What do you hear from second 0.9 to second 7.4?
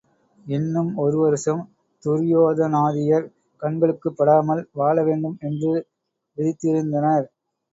ஒரு வருஷம் துரியோதனாதியர் கண்களுக்குப்படாமல் வாழ வேண்டும் என்று விதித்திருந்தனர்.